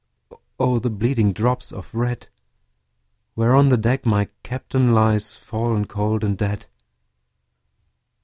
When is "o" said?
0.59-0.79